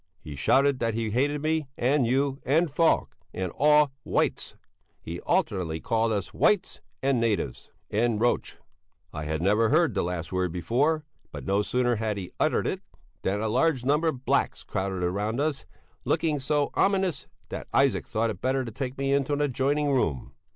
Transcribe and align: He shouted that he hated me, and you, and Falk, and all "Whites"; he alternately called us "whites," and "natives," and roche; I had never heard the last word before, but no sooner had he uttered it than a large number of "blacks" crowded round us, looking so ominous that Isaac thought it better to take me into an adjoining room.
He 0.19 0.35
shouted 0.35 0.79
that 0.79 0.95
he 0.95 1.11
hated 1.11 1.43
me, 1.43 1.67
and 1.77 2.07
you, 2.07 2.41
and 2.43 2.71
Falk, 2.73 3.15
and 3.35 3.51
all 3.55 3.91
"Whites"; 4.03 4.55
he 4.99 5.19
alternately 5.19 5.79
called 5.79 6.11
us 6.11 6.33
"whites," 6.33 6.81
and 7.03 7.19
"natives," 7.21 7.69
and 7.91 8.19
roche; 8.19 8.55
I 9.13 9.25
had 9.25 9.43
never 9.43 9.69
heard 9.69 9.93
the 9.93 10.01
last 10.01 10.33
word 10.33 10.51
before, 10.51 11.05
but 11.31 11.45
no 11.45 11.61
sooner 11.61 11.97
had 11.97 12.17
he 12.17 12.31
uttered 12.39 12.65
it 12.65 12.81
than 13.21 13.41
a 13.41 13.47
large 13.47 13.85
number 13.85 14.07
of 14.07 14.25
"blacks" 14.25 14.63
crowded 14.63 15.07
round 15.07 15.39
us, 15.39 15.67
looking 16.03 16.39
so 16.39 16.71
ominous 16.73 17.27
that 17.49 17.67
Isaac 17.71 18.07
thought 18.07 18.31
it 18.31 18.41
better 18.41 18.65
to 18.65 18.71
take 18.71 18.97
me 18.97 19.13
into 19.13 19.33
an 19.33 19.41
adjoining 19.41 19.91
room. 19.91 20.33